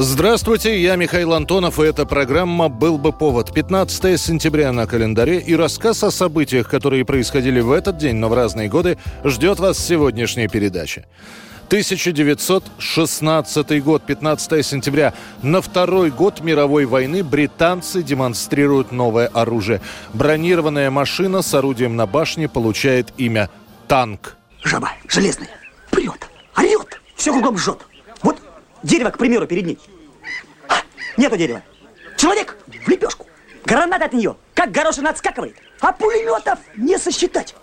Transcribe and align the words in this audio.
Здравствуйте, 0.00 0.80
я 0.80 0.94
Михаил 0.94 1.32
Антонов, 1.32 1.80
и 1.80 1.82
эта 1.82 2.06
программа 2.06 2.68
«Был 2.68 2.98
бы 2.98 3.12
повод». 3.12 3.52
15 3.52 4.20
сентября 4.20 4.70
на 4.70 4.86
календаре, 4.86 5.40
и 5.40 5.56
рассказ 5.56 6.04
о 6.04 6.12
событиях, 6.12 6.68
которые 6.68 7.04
происходили 7.04 7.58
в 7.58 7.72
этот 7.72 7.98
день, 7.98 8.14
но 8.14 8.28
в 8.28 8.34
разные 8.34 8.68
годы, 8.68 8.96
ждет 9.24 9.58
вас 9.58 9.76
в 9.76 9.84
сегодняшней 9.84 10.46
передаче. 10.46 11.04
1916 11.66 13.82
год, 13.82 14.06
15 14.06 14.64
сентября. 14.64 15.14
На 15.42 15.60
второй 15.60 16.12
год 16.12 16.42
мировой 16.42 16.84
войны 16.84 17.24
британцы 17.24 18.04
демонстрируют 18.04 18.92
новое 18.92 19.26
оружие. 19.26 19.80
Бронированная 20.14 20.92
машина 20.92 21.42
с 21.42 21.52
орудием 21.54 21.96
на 21.96 22.06
башне 22.06 22.48
получает 22.48 23.12
имя 23.16 23.50
«Танк». 23.88 24.36
Жаба, 24.62 24.92
железная, 25.08 25.50
прет, 25.90 26.30
орет, 26.56 27.00
все 27.16 27.32
кругом 27.32 27.58
жжет. 27.58 27.78
Вот 28.22 28.36
дерево, 28.82 29.10
к 29.10 29.18
примеру, 29.18 29.46
перед 29.46 29.66
ней. 29.66 29.78
Нету 31.18 31.36
дерева. 31.36 31.62
Человек 32.16 32.56
в 32.68 32.88
лепешку. 32.88 33.26
Граната 33.64 34.04
от 34.04 34.12
нее, 34.12 34.36
как 34.54 34.70
горошина 34.70 35.10
отскакивает. 35.10 35.56
А 35.80 35.92
пулеметов 35.92 36.60
не 36.76 36.96
сосчитать. 36.96 37.56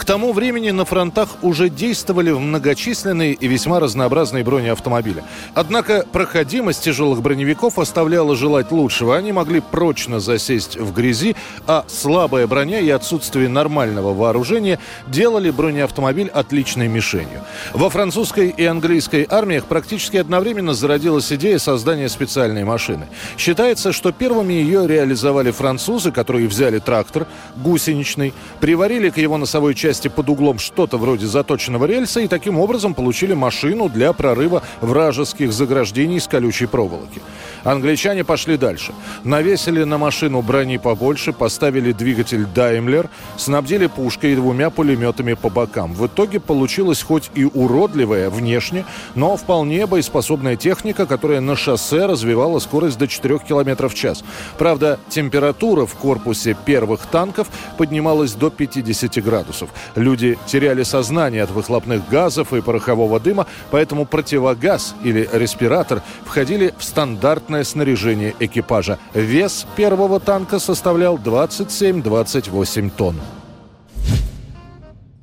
К 0.00 0.04
тому 0.06 0.32
времени 0.32 0.70
на 0.70 0.86
фронтах 0.86 1.28
уже 1.42 1.68
действовали 1.68 2.32
многочисленные 2.32 3.34
и 3.34 3.46
весьма 3.46 3.80
разнообразные 3.80 4.42
бронеавтомобили. 4.42 5.22
Однако 5.54 6.06
проходимость 6.10 6.82
тяжелых 6.82 7.20
броневиков 7.20 7.78
оставляла 7.78 8.34
желать 8.34 8.72
лучшего. 8.72 9.14
Они 9.14 9.30
могли 9.30 9.60
прочно 9.60 10.18
засесть 10.18 10.78
в 10.78 10.94
грязи, 10.94 11.36
а 11.66 11.84
слабая 11.86 12.46
броня 12.46 12.80
и 12.80 12.88
отсутствие 12.88 13.50
нормального 13.50 14.14
вооружения 14.14 14.78
делали 15.06 15.50
бронеавтомобиль 15.50 16.28
отличной 16.28 16.88
мишенью. 16.88 17.42
Во 17.74 17.90
французской 17.90 18.48
и 18.48 18.64
английской 18.64 19.26
армиях 19.28 19.66
практически 19.66 20.16
одновременно 20.16 20.72
зародилась 20.72 21.30
идея 21.30 21.58
создания 21.58 22.08
специальной 22.08 22.64
машины. 22.64 23.06
Считается, 23.36 23.92
что 23.92 24.12
первыми 24.12 24.54
ее 24.54 24.88
реализовали 24.88 25.50
французы, 25.50 26.10
которые 26.10 26.48
взяли 26.48 26.78
трактор 26.78 27.26
гусеничный, 27.56 28.32
приварили 28.60 29.10
к 29.10 29.18
его 29.18 29.36
носовой 29.36 29.74
части 29.74 29.89
под 29.90 30.28
углом 30.28 30.58
что-то 30.58 30.98
вроде 30.98 31.26
заточенного 31.26 31.86
рельса 31.86 32.20
и 32.20 32.28
таким 32.28 32.58
образом 32.58 32.94
получили 32.94 33.34
машину 33.34 33.88
для 33.88 34.12
прорыва 34.12 34.62
вражеских 34.80 35.52
заграждений 35.52 36.20
с 36.20 36.28
колючей 36.28 36.66
проволоки. 36.66 37.20
Англичане 37.64 38.24
пошли 38.24 38.56
дальше. 38.56 38.92
Навесили 39.24 39.84
на 39.84 39.98
машину 39.98 40.42
брони 40.42 40.78
побольше, 40.78 41.32
поставили 41.32 41.92
двигатель 41.92 42.46
Daimler, 42.54 43.08
снабдили 43.36 43.86
пушкой 43.86 44.32
и 44.32 44.36
двумя 44.36 44.70
пулеметами 44.70 45.34
по 45.34 45.50
бокам. 45.50 45.92
В 45.92 46.06
итоге 46.06 46.40
получилась 46.40 47.02
хоть 47.02 47.30
и 47.34 47.44
уродливая 47.44 48.30
внешне, 48.30 48.84
но 49.14 49.36
вполне 49.36 49.86
боеспособная 49.86 50.56
техника, 50.56 51.06
которая 51.06 51.40
на 51.40 51.56
шоссе 51.56 52.06
развивала 52.06 52.58
скорость 52.60 52.98
до 52.98 53.06
4 53.06 53.40
км 53.40 53.88
в 53.88 53.94
час. 53.94 54.24
Правда, 54.58 54.98
температура 55.08 55.86
в 55.86 55.94
корпусе 55.94 56.56
первых 56.64 57.06
танков 57.06 57.48
поднималась 57.76 58.32
до 58.32 58.50
50 58.50 59.22
градусов. 59.22 59.70
Люди 59.94 60.38
теряли 60.46 60.82
сознание 60.82 61.42
от 61.42 61.50
выхлопных 61.50 62.08
газов 62.08 62.52
и 62.52 62.60
порохового 62.60 63.20
дыма, 63.20 63.46
поэтому 63.70 64.06
противогаз 64.06 64.94
или 65.04 65.28
респиратор 65.32 66.02
входили 66.24 66.74
в 66.78 66.84
стандартное 66.84 67.64
снаряжение 67.64 68.34
экипажа. 68.40 68.98
Вес 69.14 69.66
первого 69.76 70.20
танка 70.20 70.58
составлял 70.58 71.16
27-28 71.18 72.90
тонн. 72.96 73.16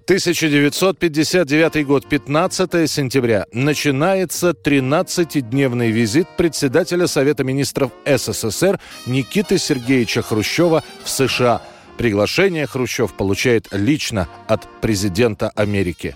1959 0.07 1.85
год, 1.85 2.07
15 2.07 2.89
сентября. 2.89 3.45
Начинается 3.51 4.51
13-дневный 4.51 5.91
визит 5.91 6.29
председателя 6.38 7.07
Совета 7.07 7.44
министров 7.44 7.91
СССР 8.06 8.79
Никиты 9.06 9.57
Сергеевича 9.57 10.22
Хрущева 10.22 10.81
в 11.03 11.09
США. 11.09 11.62
Приглашение 11.97 12.68
Хрущев 12.68 13.13
получает 13.13 13.68
лично 13.72 14.28
от 14.47 14.68
президента 14.81 15.52
Америки. 15.56 16.16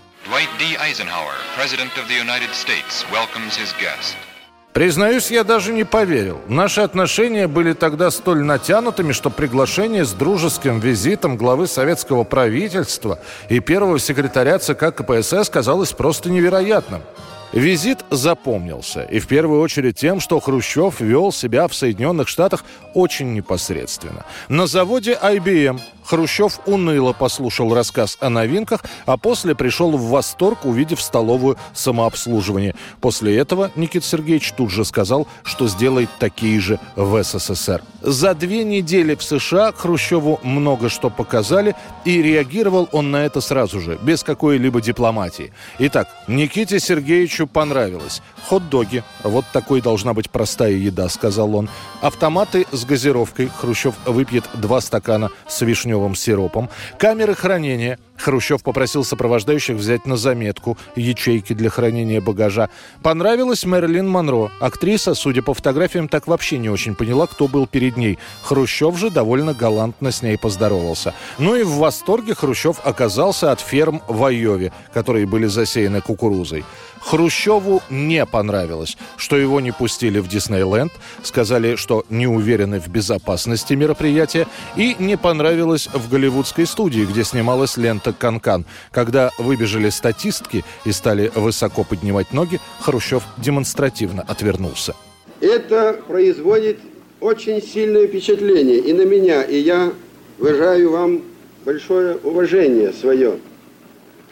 Признаюсь, 4.72 5.30
я 5.30 5.44
даже 5.44 5.72
не 5.72 5.84
поверил. 5.84 6.40
Наши 6.48 6.80
отношения 6.80 7.46
были 7.46 7.74
тогда 7.74 8.10
столь 8.10 8.42
натянутыми, 8.42 9.12
что 9.12 9.28
приглашение 9.28 10.06
с 10.06 10.12
дружеским 10.12 10.80
визитом 10.80 11.36
главы 11.36 11.66
советского 11.66 12.24
правительства 12.24 13.18
и 13.50 13.60
первого 13.60 13.98
секретаря 13.98 14.58
ЦК 14.58 14.94
КПСС 14.94 15.50
казалось 15.50 15.92
просто 15.92 16.30
невероятным. 16.30 17.02
Визит 17.52 17.98
запомнился, 18.10 19.02
и 19.02 19.18
в 19.18 19.26
первую 19.26 19.60
очередь 19.60 19.96
тем, 19.96 20.20
что 20.20 20.40
Хрущев 20.40 21.00
вел 21.00 21.32
себя 21.32 21.68
в 21.68 21.74
Соединенных 21.74 22.28
Штатах 22.28 22.64
очень 22.94 23.34
непосредственно. 23.34 24.24
На 24.48 24.66
заводе 24.66 25.18
IBM 25.22 25.78
Хрущев 26.04 26.60
уныло 26.66 27.12
послушал 27.12 27.74
рассказ 27.74 28.16
о 28.20 28.28
новинках, 28.28 28.84
а 29.06 29.16
после 29.16 29.54
пришел 29.54 29.92
в 29.92 30.08
восторг, 30.08 30.64
увидев 30.64 31.00
столовую 31.00 31.56
самообслуживание. 31.72 32.74
После 33.00 33.36
этого 33.36 33.70
Никита 33.76 34.04
Сергеевич 34.04 34.52
тут 34.52 34.70
же 34.70 34.84
сказал, 34.84 35.26
что 35.44 35.68
сделает 35.68 36.10
такие 36.18 36.60
же 36.60 36.78
в 36.96 37.22
СССР. 37.22 37.82
За 38.00 38.34
две 38.34 38.64
недели 38.64 39.14
в 39.14 39.22
США 39.22 39.72
Хрущеву 39.72 40.40
много 40.42 40.88
что 40.88 41.08
показали, 41.08 41.76
и 42.04 42.20
реагировал 42.20 42.88
он 42.92 43.10
на 43.10 43.24
это 43.24 43.40
сразу 43.40 43.80
же, 43.80 43.98
без 44.02 44.22
какой-либо 44.24 44.80
дипломатии. 44.80 45.52
Итак, 45.78 46.08
Никите 46.26 46.80
Сергеевичу 46.80 47.46
понравилось. 47.46 48.22
Хот-доги, 48.48 49.04
вот 49.22 49.44
такой 49.52 49.80
должна 49.80 50.14
быть 50.14 50.30
простая 50.30 50.72
еда, 50.72 51.08
сказал 51.08 51.54
он. 51.54 51.68
Автоматы 52.00 52.66
с 52.72 52.84
газировкой, 52.84 53.50
Хрущев 53.60 53.94
выпьет 54.04 54.44
два 54.54 54.80
стакана 54.80 55.30
с 55.46 55.60
вишневым 55.60 55.91
сиропом. 56.14 56.68
Камеры 56.98 57.34
хранения, 57.34 57.98
Хрущев 58.22 58.62
попросил 58.62 59.04
сопровождающих 59.04 59.76
взять 59.76 60.06
на 60.06 60.16
заметку 60.16 60.78
ячейки 60.94 61.52
для 61.54 61.70
хранения 61.70 62.20
багажа. 62.20 62.68
Понравилась 63.02 63.64
Мэрилин 63.64 64.08
Монро. 64.08 64.50
Актриса, 64.60 65.14
судя 65.14 65.42
по 65.42 65.54
фотографиям, 65.54 66.08
так 66.08 66.26
вообще 66.26 66.58
не 66.58 66.68
очень 66.68 66.94
поняла, 66.94 67.26
кто 67.26 67.48
был 67.48 67.66
перед 67.66 67.96
ней. 67.96 68.18
Хрущев 68.42 68.96
же 68.96 69.10
довольно 69.10 69.54
галантно 69.54 70.12
с 70.12 70.22
ней 70.22 70.38
поздоровался. 70.38 71.14
Ну 71.38 71.56
и 71.56 71.64
в 71.64 71.76
восторге 71.76 72.34
Хрущев 72.34 72.80
оказался 72.84 73.50
от 73.50 73.60
ферм 73.60 74.02
в 74.06 74.24
Айове, 74.24 74.72
которые 74.92 75.26
были 75.26 75.46
засеяны 75.46 76.00
кукурузой. 76.00 76.64
Хрущеву 77.00 77.82
не 77.90 78.24
понравилось, 78.26 78.96
что 79.16 79.36
его 79.36 79.60
не 79.60 79.72
пустили 79.72 80.20
в 80.20 80.28
Диснейленд, 80.28 80.92
сказали, 81.22 81.74
что 81.74 82.04
не 82.10 82.28
уверены 82.28 82.78
в 82.78 82.88
безопасности 82.88 83.74
мероприятия, 83.74 84.46
и 84.76 84.94
не 85.00 85.16
понравилось 85.16 85.81
в 85.92 86.10
голливудской 86.10 86.66
студии, 86.66 87.04
где 87.04 87.24
снималась 87.24 87.76
лента 87.76 88.12
«Канкан». 88.12 88.64
Когда 88.90 89.30
выбежали 89.38 89.90
статистки 89.90 90.64
и 90.84 90.92
стали 90.92 91.30
высоко 91.34 91.84
поднимать 91.84 92.32
ноги, 92.32 92.60
Хрущев 92.80 93.22
демонстративно 93.38 94.22
отвернулся. 94.22 94.94
Это 95.40 96.00
производит 96.06 96.78
очень 97.20 97.62
сильное 97.62 98.06
впечатление 98.06 98.78
и 98.78 98.92
на 98.92 99.02
меня, 99.02 99.42
и 99.42 99.58
я 99.58 99.92
выражаю 100.38 100.92
вам 100.92 101.22
большое 101.64 102.16
уважение 102.16 102.92
свое. 102.92 103.38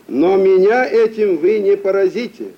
Но 0.09 0.37
меня 0.37 0.85
этим 0.85 1.39
вы 1.39 1.61
не 1.61 1.77
поразите. 1.77 2.49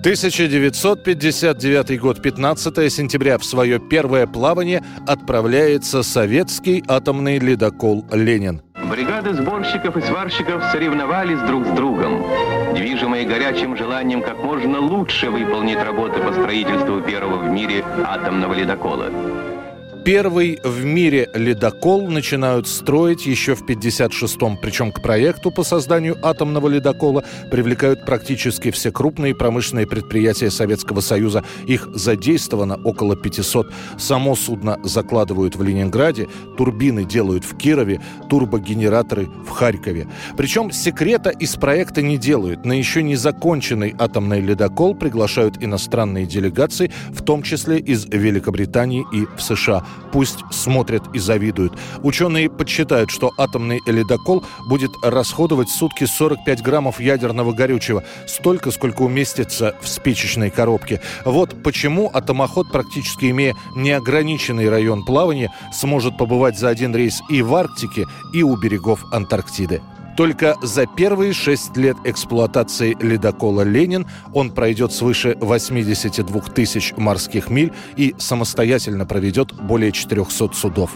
1959 0.00 2.00
год, 2.00 2.22
15 2.22 2.90
сентября. 2.90 3.36
В 3.36 3.44
свое 3.44 3.78
первое 3.78 4.26
плавание 4.26 4.82
отправляется 5.06 6.02
советский 6.02 6.82
атомный 6.88 7.38
ледокол 7.38 8.06
«Ленин». 8.10 8.62
Бригады 8.90 9.34
сборщиков 9.34 9.98
и 9.98 10.00
сварщиков 10.00 10.64
соревновались 10.72 11.40
друг 11.40 11.66
с 11.66 11.70
другом, 11.72 12.24
движимые 12.74 13.26
горячим 13.26 13.76
желанием 13.76 14.22
как 14.22 14.42
можно 14.42 14.80
лучше 14.80 15.28
выполнить 15.28 15.76
работы 15.76 16.18
по 16.18 16.32
строительству 16.32 17.02
первого 17.02 17.36
в 17.36 17.50
мире 17.50 17.84
атомного 18.02 18.54
ледокола. 18.54 19.10
Первый 20.04 20.58
в 20.64 20.82
мире 20.82 21.28
ледокол 21.34 22.08
начинают 22.08 22.66
строить 22.66 23.26
еще 23.26 23.54
в 23.54 23.68
56-м. 23.68 24.56
Причем 24.56 24.92
к 24.92 25.02
проекту 25.02 25.50
по 25.50 25.62
созданию 25.62 26.16
атомного 26.22 26.68
ледокола 26.68 27.22
привлекают 27.50 28.06
практически 28.06 28.70
все 28.70 28.90
крупные 28.90 29.34
промышленные 29.34 29.86
предприятия 29.86 30.50
Советского 30.50 31.00
Союза. 31.00 31.44
Их 31.66 31.86
задействовано 31.94 32.80
около 32.82 33.14
500. 33.14 33.72
Само 33.98 34.34
судно 34.36 34.78
закладывают 34.82 35.56
в 35.56 35.62
Ленинграде, 35.62 36.28
турбины 36.56 37.04
делают 37.04 37.44
в 37.44 37.58
Кирове, 37.58 38.00
турбогенераторы 38.30 39.26
в 39.26 39.50
Харькове. 39.50 40.08
Причем 40.34 40.70
секрета 40.70 41.28
из 41.28 41.56
проекта 41.56 42.00
не 42.00 42.16
делают. 42.16 42.64
На 42.64 42.72
еще 42.72 43.02
не 43.02 43.16
законченный 43.16 43.94
атомный 43.98 44.40
ледокол 44.40 44.94
приглашают 44.94 45.62
иностранные 45.62 46.24
делегации, 46.24 46.90
в 47.10 47.22
том 47.22 47.42
числе 47.42 47.78
из 47.78 48.06
Великобритании 48.06 49.04
и 49.12 49.26
в 49.36 49.42
США. 49.42 49.84
Пусть 50.12 50.38
смотрят 50.50 51.04
и 51.14 51.18
завидуют. 51.18 51.74
Ученые 52.02 52.50
подсчитают, 52.50 53.10
что 53.10 53.32
атомный 53.38 53.80
ледокол 53.86 54.44
будет 54.68 54.90
расходовать 55.02 55.68
в 55.68 55.74
сутки 55.74 56.04
45 56.04 56.62
граммов 56.62 57.00
ядерного 57.00 57.52
горючего. 57.52 58.02
Столько, 58.26 58.70
сколько 58.70 59.02
уместится 59.02 59.76
в 59.80 59.88
спичечной 59.88 60.50
коробке. 60.50 61.00
Вот 61.24 61.62
почему 61.62 62.10
атомоход, 62.12 62.72
практически 62.72 63.30
имея 63.30 63.54
неограниченный 63.76 64.68
район 64.68 65.04
плавания, 65.04 65.52
сможет 65.72 66.18
побывать 66.18 66.58
за 66.58 66.68
один 66.68 66.94
рейс 66.94 67.20
и 67.28 67.42
в 67.42 67.54
Арктике, 67.54 68.06
и 68.32 68.42
у 68.42 68.56
берегов 68.56 69.04
Антарктиды. 69.12 69.80
Только 70.20 70.58
за 70.60 70.84
первые 70.84 71.32
шесть 71.32 71.78
лет 71.78 71.96
эксплуатации 72.04 72.94
ледокола 73.00 73.62
«Ленин» 73.62 74.06
он 74.34 74.50
пройдет 74.50 74.92
свыше 74.92 75.34
82 75.40 76.42
тысяч 76.42 76.92
морских 76.98 77.48
миль 77.48 77.72
и 77.96 78.14
самостоятельно 78.18 79.06
проведет 79.06 79.54
более 79.54 79.92
400 79.92 80.52
судов. 80.52 80.90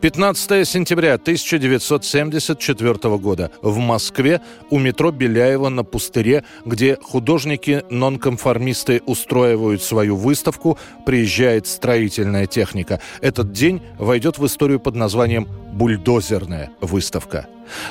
15 0.00 0.68
сентября 0.68 1.14
1974 1.14 3.16
года 3.16 3.50
в 3.62 3.78
Москве 3.78 4.40
у 4.70 4.78
метро 4.78 5.10
Беляева 5.10 5.68
на 5.68 5.84
пустыре, 5.84 6.44
где 6.64 6.96
художники-нонконформисты 6.96 9.02
устраивают 9.06 9.82
свою 9.82 10.16
выставку, 10.16 10.78
приезжает 11.06 11.66
строительная 11.66 12.46
техника. 12.46 13.00
Этот 13.20 13.52
день 13.52 13.82
войдет 13.98 14.38
в 14.38 14.46
историю 14.46 14.80
под 14.80 14.96
названием 14.96 15.48
«Бульдозерная 15.72 16.70
выставка». 16.80 17.46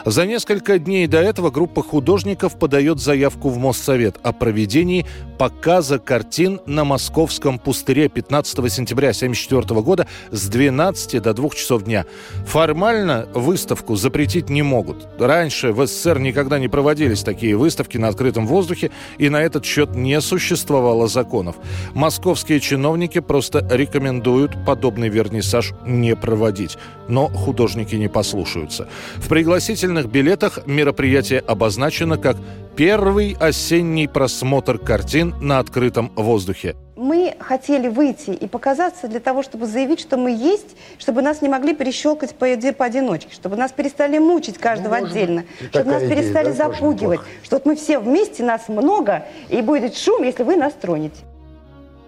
За 0.06 0.25
несколько 0.25 0.80
дней 0.80 1.07
до 1.07 1.19
этого 1.19 1.51
группа 1.51 1.83
художников 1.83 2.57
подает 2.57 3.00
заявку 3.00 3.50
в 3.50 3.57
Моссовет 3.57 4.18
о 4.24 4.31
проведении 4.33 5.06
показа 5.38 6.00
картин 6.00 6.62
на 6.66 6.83
Московском 6.83 7.60
пустыре 7.60 8.07
15 8.10 8.72
сентября 8.72 9.10
1974 9.10 9.81
года 9.81 10.07
с 10.31 10.48
12 10.48 11.22
до 11.22 11.33
2 11.33 11.50
часов 11.50 11.83
дня. 11.83 12.06
Формально 12.45 13.27
выставку 13.33 13.95
запретить 13.95 14.50
не 14.50 14.62
могут. 14.62 15.07
Раньше 15.19 15.72
в 15.72 15.86
СССР 15.86 16.19
никогда 16.19 16.60
не 16.60 16.68
проводились 16.68 17.24
такие 17.24 17.56
выставки 17.56 17.98
на 17.98 18.07
открытом 18.07 18.48
воздухе, 18.48 18.92
и 19.18 19.30
на 19.30 19.42
этот 19.42 19.66
счет 19.66 19.95
не 19.95 20.19
существовало 20.22 21.07
законов. 21.07 21.56
Московские 21.94 22.60
чиновники 22.60 23.19
просто 23.19 23.66
рекомендуют 23.69 24.66
подобный 24.66 25.10
вернисаж 25.10 25.74
не 25.86 26.16
проводить. 26.16 26.77
Но 27.07 27.27
художники 27.27 27.95
не 27.95 28.07
послушаются. 28.07 28.88
В 29.18 29.27
пригласительном 29.27 29.64
пригласительных 29.65 30.12
билетах 30.12 30.59
мероприятие 30.67 31.39
обозначено 31.39 32.19
как 32.19 32.38
«Первый 32.75 33.35
осенний 33.39 34.07
просмотр 34.07 34.77
картин 34.77 35.33
на 35.41 35.57
открытом 35.57 36.12
воздухе». 36.15 36.75
Мы 36.95 37.33
хотели 37.39 37.88
выйти 37.88 38.29
и 38.29 38.47
показаться 38.47 39.07
для 39.07 39.19
того, 39.19 39.41
чтобы 39.41 39.65
заявить, 39.65 40.00
что 40.00 40.17
мы 40.17 40.29
есть, 40.29 40.77
чтобы 41.00 41.23
нас 41.23 41.41
не 41.41 41.50
могли 41.50 41.73
перещелкать 41.73 42.35
по 42.35 42.45
поодиночке, 42.77 43.33
чтобы 43.33 43.56
нас 43.56 43.71
перестали 43.71 44.19
мучить 44.19 44.59
каждого 44.59 44.97
ну, 44.97 45.07
отдельно, 45.07 45.45
чтобы 45.71 45.89
нас 45.89 46.03
перестали 46.03 46.51
идея, 46.51 46.57
да, 46.57 46.71
запугивать, 46.71 47.21
что 47.44 47.56
вот 47.56 47.65
мы 47.65 47.75
все 47.75 47.97
вместе, 47.97 48.44
нас 48.44 48.67
много, 48.67 49.25
и 49.50 49.62
будет 49.62 49.97
шум, 49.97 50.21
если 50.21 50.44
вы 50.44 50.57
нас 50.57 50.73
тронете. 50.73 51.17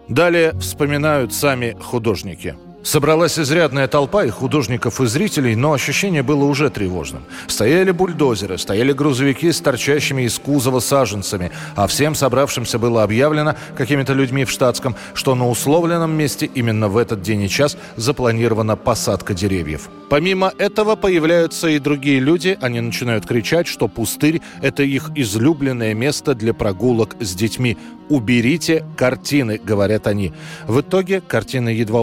Далее 0.08 0.54
вспоминают 0.60 1.34
сами 1.34 1.76
художники– 1.82 2.56
Собралась 2.88 3.38
изрядная 3.38 3.90
толпа 3.90 4.24
и 4.24 4.30
художников, 4.30 5.02
и 5.02 5.08
зрителей, 5.08 5.58
но 5.58 5.74
ощущение 5.74 6.24
было 6.24 6.46
уже 6.46 6.70
тревожным. 6.70 7.26
Стояли 7.48 7.92
бульдозеры, 7.92 8.58
стояли 8.58 8.94
грузовики 8.94 9.52
с 9.52 9.60
торчащими 9.60 10.22
из 10.22 10.40
кузова 10.40 10.80
саженцами, 10.80 11.52
а 11.76 11.88
всем 11.88 12.16
собравшимся 12.16 12.80
было 12.80 13.04
объявлено 13.04 13.56
какими-то 13.76 14.14
людьми 14.14 14.46
в 14.46 14.52
штатском, 14.52 14.96
что 15.16 15.36
на 15.36 15.50
условленном 15.50 16.12
месте 16.12 16.46
именно 16.46 16.88
в 16.88 16.96
этот 16.96 17.22
день 17.22 17.42
и 17.42 17.50
час 17.50 17.76
запланирована 17.98 18.78
посадка 18.78 19.34
деревьев. 19.34 19.90
Помимо 20.10 20.54
этого 20.58 20.96
появляются 20.96 21.68
и 21.68 21.80
другие 21.80 22.22
люди, 22.22 22.58
они 22.62 22.80
начинают 22.80 23.26
кричать, 23.26 23.68
что 23.68 23.90
пустырь– 23.90 24.40
это 24.62 24.84
их 24.84 25.12
излюбленное 25.14 25.94
место 25.94 26.34
для 26.34 26.54
прогулок 26.54 27.18
с 27.20 27.36
детьми. 27.36 27.78
«Уберите 28.10 28.86
картины»,— 28.96 29.60
говорят 29.64 30.08
они. 30.08 30.32
В 30.66 30.80
итоге 30.80 31.20
картины, 31.20 31.70
едва 31.70 32.00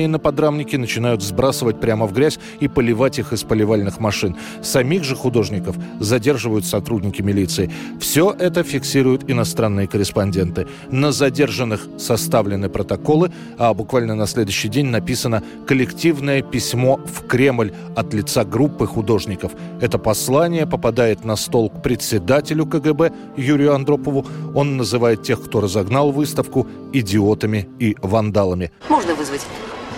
установленные 0.00 0.08
на 0.08 0.18
подрамнике, 0.18 0.78
начинают 0.78 1.22
сбрасывать 1.22 1.80
прямо 1.80 2.06
в 2.06 2.12
грязь 2.12 2.38
и 2.62 2.68
поливать 2.68 3.18
их 3.18 3.32
из 3.32 3.42
поливальных 3.42 4.00
машин. 4.00 4.36
Самих 4.62 5.04
же 5.04 5.16
художников 5.16 5.76
задерживают 6.00 6.64
сотрудники 6.64 7.22
милиции. 7.22 7.70
Все 8.00 8.34
это 8.38 8.62
фиксируют 8.62 9.30
иностранные 9.30 9.86
корреспонденты. 9.86 10.66
На 10.90 11.12
задержанных 11.12 11.88
составлены 11.98 12.68
протоколы, 12.68 13.30
а 13.58 13.74
буквально 13.74 14.14
на 14.14 14.26
следующий 14.26 14.68
день 14.68 14.86
написано 14.86 15.42
коллективное 15.66 16.42
письмо 16.42 16.96
в 16.96 17.26
Кремль 17.26 17.72
от 17.96 18.14
лица 18.14 18.44
группы 18.44 18.86
художников. 18.86 19.52
Это 19.80 19.98
послание 19.98 20.66
попадает 20.66 21.24
на 21.24 21.36
стол 21.36 21.70
к 21.70 21.82
председателю 21.82 22.66
КГБ 22.66 23.12
Юрию 23.36 23.74
Андропову. 23.74 24.26
Он 24.54 24.76
называет 24.76 25.22
тех, 25.22 25.40
кто 25.44 25.60
разогнал 25.60 26.12
выставку, 26.12 26.66
идиотами 26.92 27.68
и 27.80 27.96
вандалами. 28.02 28.70
Можно 28.88 29.14
вызвать 29.14 29.46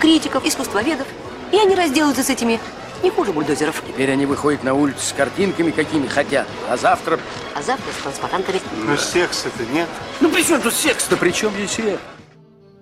критиков, 0.03 0.45
искусствоведов, 0.45 1.07
и 1.53 1.57
они 1.57 1.75
разделаются 1.75 2.23
с 2.23 2.29
этими 2.29 2.59
не 3.03 3.09
хуже 3.09 3.31
бульдозеров. 3.31 3.81
Теперь 3.87 4.11
они 4.11 4.25
выходят 4.25 4.61
на 4.61 4.73
улицу 4.73 4.99
с 4.99 5.13
картинками, 5.13 5.71
какими 5.71 6.07
хотят. 6.07 6.45
А 6.69 6.75
завтра... 6.75 7.19
А 7.55 7.61
завтра 7.61 7.91
с 7.91 8.01
транспарантами. 8.03 8.59
Но 8.85 8.97
секса-то 8.97 9.63
нет. 9.73 9.87
Ну 10.19 10.29
при 10.29 10.43
чем 10.43 10.61
тут 10.61 10.73
секс-то? 10.73 11.15
При 11.15 11.31
чем 11.31 11.53
здесь 11.53 11.79
это? 11.79 11.99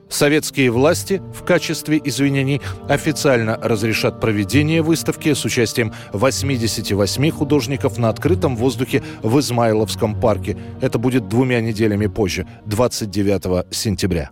Советские 0.10 0.72
власти 0.72 1.22
в 1.34 1.46
качестве 1.46 2.02
извинений 2.04 2.60
официально 2.90 3.56
разрешат 3.62 4.20
проведение 4.20 4.82
выставки 4.82 5.34
с 5.34 5.46
участием 5.46 5.94
88 6.14 7.32
художников 7.32 7.98
на 7.98 8.10
открытом 8.10 8.56
воздухе 8.56 9.04
в 9.22 9.40
Измайловском 9.40 10.20
парке. 10.20 10.58
Это 10.82 10.98
будет 10.98 11.30
двумя 11.30 11.62
неделями 11.62 12.08
позже, 12.08 12.48
29 12.66 13.74
сентября. 13.74 14.32